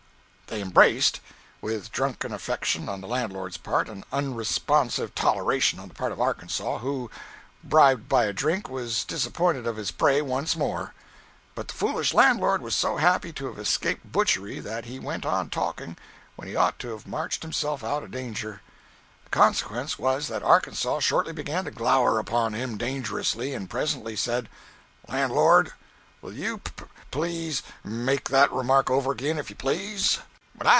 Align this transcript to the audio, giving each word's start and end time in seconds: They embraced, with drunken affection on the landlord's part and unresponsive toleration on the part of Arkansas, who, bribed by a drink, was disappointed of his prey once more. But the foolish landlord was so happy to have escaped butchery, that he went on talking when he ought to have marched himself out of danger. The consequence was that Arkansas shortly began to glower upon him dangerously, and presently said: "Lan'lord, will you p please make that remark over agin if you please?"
They 0.47 0.59
embraced, 0.61 1.21
with 1.61 1.93
drunken 1.93 2.33
affection 2.33 2.89
on 2.89 2.99
the 2.99 3.07
landlord's 3.07 3.55
part 3.55 3.87
and 3.87 4.03
unresponsive 4.11 5.15
toleration 5.15 5.79
on 5.79 5.87
the 5.87 5.93
part 5.93 6.11
of 6.11 6.19
Arkansas, 6.19 6.79
who, 6.79 7.09
bribed 7.63 8.09
by 8.09 8.25
a 8.25 8.33
drink, 8.33 8.67
was 8.67 9.05
disappointed 9.05 9.65
of 9.65 9.77
his 9.77 9.91
prey 9.91 10.21
once 10.21 10.57
more. 10.57 10.93
But 11.55 11.69
the 11.69 11.73
foolish 11.75 12.13
landlord 12.13 12.61
was 12.61 12.75
so 12.75 12.97
happy 12.97 13.31
to 13.31 13.45
have 13.45 13.57
escaped 13.57 14.11
butchery, 14.11 14.59
that 14.59 14.83
he 14.83 14.99
went 14.99 15.25
on 15.25 15.49
talking 15.49 15.95
when 16.35 16.49
he 16.49 16.55
ought 16.57 16.79
to 16.79 16.89
have 16.89 17.07
marched 17.07 17.43
himself 17.43 17.81
out 17.81 18.03
of 18.03 18.11
danger. 18.11 18.61
The 19.23 19.29
consequence 19.29 19.97
was 19.97 20.27
that 20.27 20.43
Arkansas 20.43 20.99
shortly 20.99 21.31
began 21.31 21.63
to 21.63 21.71
glower 21.71 22.19
upon 22.19 22.53
him 22.55 22.77
dangerously, 22.77 23.53
and 23.53 23.69
presently 23.69 24.17
said: 24.17 24.49
"Lan'lord, 25.07 25.71
will 26.21 26.33
you 26.33 26.57
p 26.57 26.73
please 27.09 27.63
make 27.85 28.27
that 28.27 28.51
remark 28.51 28.89
over 28.89 29.11
agin 29.13 29.37
if 29.37 29.49
you 29.49 29.55
please?" 29.55 30.19